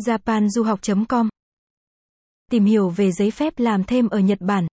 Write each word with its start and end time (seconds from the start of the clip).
japanduhoc.com 0.00 1.28
Tìm 2.50 2.64
hiểu 2.64 2.88
về 2.88 3.12
giấy 3.12 3.30
phép 3.30 3.52
làm 3.56 3.84
thêm 3.84 4.08
ở 4.08 4.18
Nhật 4.18 4.38
Bản. 4.40 4.66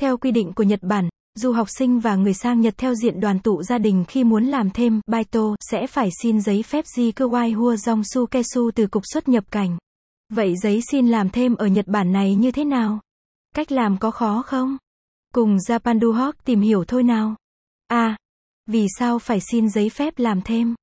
Theo 0.00 0.16
quy 0.16 0.30
định 0.30 0.52
của 0.52 0.62
Nhật 0.62 0.80
Bản, 0.82 1.08
du 1.34 1.52
học 1.52 1.68
sinh 1.70 2.00
và 2.00 2.16
người 2.16 2.34
sang 2.34 2.60
Nhật 2.60 2.74
theo 2.78 2.94
diện 2.94 3.20
đoàn 3.20 3.38
tụ 3.38 3.62
gia 3.62 3.78
đình 3.78 4.04
khi 4.08 4.24
muốn 4.24 4.44
làm 4.44 4.70
thêm 4.70 5.00
baito 5.06 5.56
sẽ 5.60 5.86
phải 5.86 6.08
xin 6.22 6.40
giấy 6.40 6.62
phép 6.62 6.84
Jikuwai 6.96 7.56
Hua 7.56 7.74
Jongsu 7.74 8.26
Kesu 8.26 8.70
từ 8.74 8.86
cục 8.86 9.02
xuất 9.12 9.28
nhập 9.28 9.44
cảnh. 9.50 9.78
Vậy 10.32 10.54
giấy 10.62 10.80
xin 10.90 11.08
làm 11.08 11.30
thêm 11.30 11.54
ở 11.54 11.66
Nhật 11.66 11.86
Bản 11.88 12.12
này 12.12 12.34
như 12.34 12.50
thế 12.50 12.64
nào? 12.64 13.00
Cách 13.54 13.72
làm 13.72 13.98
có 13.98 14.10
khó 14.10 14.42
không? 14.46 14.76
Cùng 15.34 15.56
Japan 15.56 16.00
Duhoc 16.00 16.44
tìm 16.44 16.60
hiểu 16.60 16.84
thôi 16.84 17.02
nào. 17.02 17.36
A. 17.86 18.06
À, 18.06 18.16
vì 18.66 18.86
sao 18.98 19.18
phải 19.18 19.38
xin 19.50 19.68
giấy 19.70 19.88
phép 19.88 20.18
làm 20.18 20.40
thêm? 20.42 20.74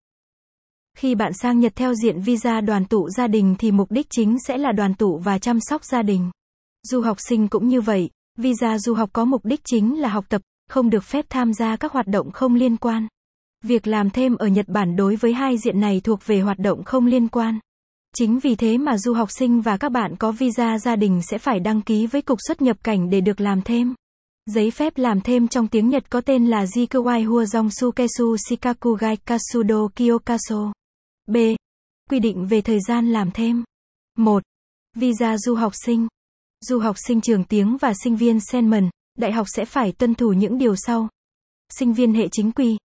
Khi 1.00 1.16
bạn 1.16 1.31
sang 1.34 1.59
Nhật 1.59 1.75
theo 1.75 1.93
diện 1.93 2.21
visa 2.21 2.61
đoàn 2.61 2.86
tụ 2.86 3.09
gia 3.09 3.27
đình 3.27 3.55
thì 3.59 3.71
mục 3.71 3.91
đích 3.91 4.07
chính 4.09 4.38
sẽ 4.47 4.57
là 4.57 4.71
đoàn 4.71 4.93
tụ 4.93 5.18
và 5.18 5.38
chăm 5.38 5.59
sóc 5.59 5.83
gia 5.83 6.01
đình. 6.01 6.32
Du 6.83 7.01
học 7.01 7.18
sinh 7.19 7.47
cũng 7.47 7.68
như 7.68 7.82
vậy, 7.82 8.10
visa 8.37 8.78
du 8.78 8.93
học 8.93 9.10
có 9.14 9.25
mục 9.25 9.46
đích 9.46 9.61
chính 9.65 10.01
là 10.01 10.10
học 10.10 10.25
tập, 10.29 10.41
không 10.69 10.89
được 10.89 11.04
phép 11.04 11.25
tham 11.29 11.54
gia 11.54 11.75
các 11.75 11.91
hoạt 11.91 12.07
động 12.07 12.32
không 12.32 12.55
liên 12.55 12.77
quan. 12.77 13.07
Việc 13.64 13.88
làm 13.88 14.10
thêm 14.10 14.36
ở 14.36 14.47
Nhật 14.47 14.69
Bản 14.69 14.96
đối 14.96 15.15
với 15.15 15.33
hai 15.33 15.57
diện 15.57 15.79
này 15.79 16.01
thuộc 16.04 16.19
về 16.25 16.39
hoạt 16.39 16.60
động 16.60 16.83
không 16.83 17.05
liên 17.05 17.27
quan. 17.27 17.60
Chính 18.18 18.39
vì 18.39 18.55
thế 18.55 18.77
mà 18.77 18.97
du 18.97 19.13
học 19.13 19.32
sinh 19.32 19.61
và 19.61 19.77
các 19.77 19.91
bạn 19.91 20.16
có 20.16 20.32
visa 20.32 20.79
gia 20.79 20.96
đình 20.96 21.21
sẽ 21.21 21.38
phải 21.38 21.60
đăng 21.60 21.82
ký 21.82 22.07
với 22.07 22.21
cục 22.21 22.38
xuất 22.47 22.61
nhập 22.61 22.77
cảnh 22.83 23.10
để 23.10 23.21
được 23.21 23.41
làm 23.41 23.61
thêm. 23.61 23.96
Giấy 24.46 24.71
phép 24.71 24.97
làm 24.97 25.21
thêm 25.21 25.47
trong 25.47 25.68
tiếng 25.68 25.89
Nhật 25.89 26.10
có 26.10 26.21
tên 26.21 26.46
là 26.46 26.66
Jikuwai 26.66 27.29
Huazong 27.29 27.69
Sukesu 27.69 28.38
Shikakugai 28.38 29.18
Kasudo 29.18 29.88
Kyokaso. 29.96 30.71
B. 31.29 31.38
Quy 32.09 32.19
định 32.19 32.47
về 32.47 32.61
thời 32.61 32.80
gian 32.88 33.11
làm 33.11 33.31
thêm. 33.31 33.64
1. 34.17 34.44
Visa 34.95 35.38
du 35.38 35.55
học 35.55 35.73
sinh. 35.86 36.08
Du 36.61 36.80
học 36.80 36.95
sinh 37.08 37.22
trường 37.22 37.44
tiếng 37.44 37.78
và 37.78 37.94
sinh 38.03 38.16
viên 38.16 38.39
Senman, 38.39 38.89
đại 39.17 39.31
học 39.31 39.47
sẽ 39.50 39.66
phải 39.66 39.91
tuân 39.91 40.16
thủ 40.16 40.33
những 40.33 40.57
điều 40.57 40.75
sau. 40.75 41.07
Sinh 41.69 41.94
viên 41.94 42.13
hệ 42.13 42.27
chính 42.31 42.52
quy. 42.52 42.77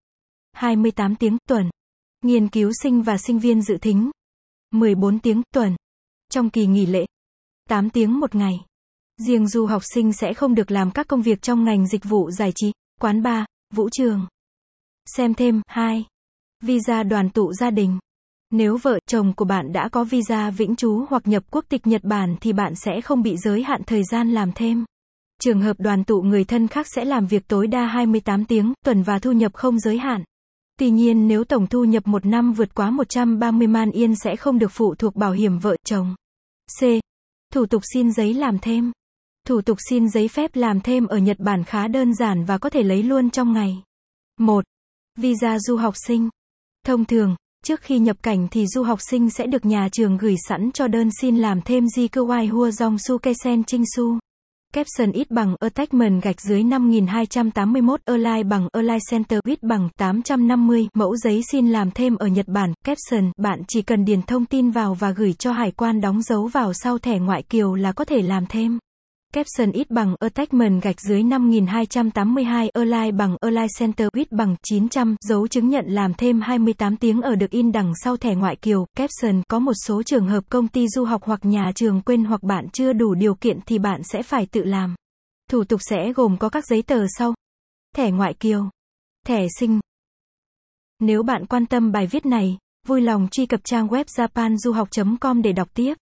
28 0.53 1.17
tiếng 1.17 1.39
tuần. 1.49 1.71
Nghiên 2.23 2.49
cứu 2.49 2.71
sinh 2.83 3.03
và 3.03 3.19
sinh 3.19 3.39
viên 3.39 3.63
dự 3.63 3.79
thính. 3.79 4.11
14 4.71 5.19
tiếng 5.19 5.43
tuần. 5.55 5.77
Trong 6.31 6.51
kỳ 6.51 6.67
nghỉ 6.67 6.87
lễ. 6.87 7.07
8 7.69 7.91
tiếng 7.91 8.21
một 8.21 8.35
ngày. 8.35 8.55
Riêng 9.27 9.49
du 9.49 9.67
học 9.67 9.83
sinh 9.95 10.13
sẽ 10.13 10.35
không 10.35 10.55
được 10.55 10.71
làm 10.71 10.91
các 10.91 11.09
công 11.09 11.23
việc 11.23 11.43
trong 11.43 11.65
ngành 11.65 11.87
dịch 11.87 12.05
vụ 12.05 12.31
giải 12.31 12.53
trí, 12.55 12.73
quán 13.01 13.23
bar, 13.23 13.45
vũ 13.75 13.89
trường. 13.93 14.27
Xem 15.17 15.35
thêm 15.35 15.63
2. 15.67 16.05
Visa 16.61 17.03
đoàn 17.03 17.31
tụ 17.31 17.53
gia 17.53 17.71
đình. 17.71 17.99
Nếu 18.57 18.77
vợ 18.77 18.99
chồng 19.07 19.33
của 19.37 19.45
bạn 19.45 19.73
đã 19.73 19.89
có 19.89 20.05
visa 20.05 20.51
vĩnh 20.51 20.77
trú 20.77 21.05
hoặc 21.09 21.29
nhập 21.29 21.43
quốc 21.51 21.65
tịch 21.69 21.87
Nhật 21.87 22.05
Bản 22.05 22.37
thì 22.41 22.53
bạn 22.53 22.75
sẽ 22.75 23.01
không 23.01 23.23
bị 23.23 23.37
giới 23.37 23.63
hạn 23.63 23.83
thời 23.87 24.03
gian 24.11 24.31
làm 24.31 24.53
thêm. 24.53 24.85
Trường 25.41 25.61
hợp 25.61 25.77
đoàn 25.81 26.05
tụ 26.05 26.23
người 26.23 26.45
thân 26.45 26.69
khác 26.69 26.87
sẽ 26.95 27.05
làm 27.05 27.27
việc 27.27 27.49
tối 27.49 27.67
đa 27.67 27.87
28 27.87 28.45
tiếng 28.45 28.73
tuần 28.85 29.03
và 29.03 29.19
thu 29.19 29.33
nhập 29.33 29.55
không 29.55 29.79
giới 29.79 29.99
hạn. 29.99 30.25
Tuy 30.79 30.91
nhiên 30.91 31.29
nếu 31.29 31.45
tổng 31.45 31.67
thu 31.67 31.85
nhập 31.85 32.07
một 32.07 32.27
năm 32.27 32.53
vượt 32.53 32.75
quá 32.75 32.91
130 32.91 33.67
man 33.67 33.91
yên 33.91 34.15
sẽ 34.17 34.37
không 34.37 34.59
được 34.59 34.71
phụ 34.73 34.95
thuộc 34.95 35.17
bảo 35.17 35.33
hiểm 35.33 35.59
vợ 35.59 35.77
chồng. 35.87 36.15
C. 36.81 36.85
Thủ 37.53 37.67
tục 37.67 37.83
xin 37.95 38.13
giấy 38.13 38.35
làm 38.35 38.59
thêm. 38.59 38.93
Thủ 39.47 39.61
tục 39.61 39.79
xin 39.91 40.09
giấy 40.09 40.29
phép 40.29 40.57
làm 40.57 40.81
thêm 40.81 41.07
ở 41.07 41.19
Nhật 41.19 41.39
Bản 41.39 41.65
khá 41.65 41.89
đơn 41.89 42.15
giản 42.15 42.45
và 42.45 42.59
có 42.59 42.71
thể 42.71 42.83
lấy 42.83 43.03
luôn 43.03 43.31
trong 43.31 43.53
ngày. 43.53 43.83
1. 44.41 44.65
Visa 45.19 45.59
du 45.59 45.77
học 45.77 45.95
sinh. 46.07 46.29
Thông 46.87 47.05
thường, 47.05 47.37
trước 47.65 47.81
khi 47.81 47.99
nhập 47.99 48.17
cảnh 48.23 48.49
thì 48.51 48.67
du 48.67 48.83
học 48.83 48.99
sinh 49.11 49.31
sẽ 49.31 49.47
được 49.47 49.65
nhà 49.65 49.89
trường 49.93 50.17
gửi 50.17 50.35
sẵn 50.49 50.71
cho 50.75 50.89
đơn 50.89 51.09
xin 51.21 51.37
làm 51.37 51.61
thêm 51.61 51.89
di 51.89 52.09
Jikuwai 52.09 52.53
Hua 52.53 52.71
Dong 52.71 52.97
Su 52.99 53.19
Kesen 53.19 53.65
Trinh 53.65 53.85
Su. 53.97 54.19
Capson 54.75 55.13
ít 55.13 55.31
bằng 55.31 55.57
attachment 55.61 56.23
gạch 56.23 56.41
dưới 56.41 56.63
5281 56.63 58.01
Align 58.05 58.49
bằng 58.49 58.69
Align 58.73 58.99
Center 59.11 59.41
ít 59.45 59.63
bằng 59.63 59.89
850 59.97 60.89
mẫu 60.95 61.17
giấy 61.17 61.43
xin 61.53 61.69
làm 61.69 61.91
thêm 61.91 62.17
ở 62.17 62.27
Nhật 62.27 62.49
Bản. 62.49 62.73
Capson, 62.85 63.33
bạn 63.37 63.63
chỉ 63.69 63.83
cần 63.83 64.05
điền 64.05 64.23
thông 64.23 64.47
tin 64.47 64.71
vào 64.71 64.95
và 64.95 65.11
gửi 65.11 65.33
cho 65.33 65.53
hải 65.53 65.71
quan 65.71 66.01
đóng 66.01 66.23
dấu 66.23 66.47
vào 66.47 66.73
sau 66.73 66.99
thẻ 66.99 67.19
ngoại 67.19 67.43
kiều 67.43 67.75
là 67.75 67.93
có 67.93 68.05
thể 68.05 68.23
làm 68.23 68.47
thêm. 68.47 68.79
Capson 69.35 69.73
ít 69.73 69.91
bằng 69.91 70.15
attachment 70.21 70.83
gạch 70.83 71.01
dưới 71.01 71.23
5282 71.23 72.69
Align 72.69 73.17
bằng 73.17 73.37
Align 73.41 73.67
Center 73.79 74.09
ít 74.13 74.33
bằng 74.33 74.57
900 74.63 75.17
dấu 75.21 75.49
chứng 75.49 75.69
nhận 75.69 75.85
làm 75.89 76.15
thêm 76.15 76.41
28 76.41 76.97
tiếng 76.97 77.23
ở 77.23 77.35
được 77.35 77.51
in 77.51 77.73
đằng 77.73 77.93
sau 78.03 78.17
thẻ 78.17 78.35
ngoại 78.35 78.57
kiều. 78.57 78.87
Capson 78.97 79.43
có 79.49 79.59
một 79.59 79.73
số 79.87 80.03
trường 80.03 80.29
hợp 80.29 80.45
công 80.49 80.69
ty 80.69 80.89
du 80.89 81.05
học 81.05 81.23
hoặc 81.25 81.41
nhà 81.45 81.73
trường 81.75 82.01
quên 82.01 82.25
hoặc 82.25 82.43
bạn 82.43 82.69
chưa 82.73 82.93
đủ 82.93 83.15
điều 83.15 83.35
kiện 83.35 83.61
thì 83.67 83.79
bạn 83.79 84.01
sẽ 84.03 84.23
phải 84.23 84.47
tự 84.47 84.65
làm. 84.65 84.95
Thủ 85.51 85.65
tục 85.65 85.81
sẽ 85.83 86.13
gồm 86.13 86.37
có 86.37 86.49
các 86.49 86.67
giấy 86.67 86.83
tờ 86.83 87.07
sau. 87.19 87.35
Thẻ 87.97 88.11
ngoại 88.11 88.35
kiều. 88.35 88.69
Thẻ 89.27 89.47
sinh. 89.59 89.81
Nếu 91.01 91.23
bạn 91.23 91.47
quan 91.47 91.67
tâm 91.67 91.93
bài 91.93 92.07
viết 92.07 92.27
này, 92.27 92.59
vui 92.87 93.01
lòng 93.01 93.29
truy 93.31 93.47
cập 93.47 93.61
trang 93.65 93.89
web 93.89 94.05
japanduhoc.com 94.05 95.43
để 95.43 95.53
đọc 95.53 95.69
tiếp. 95.75 95.95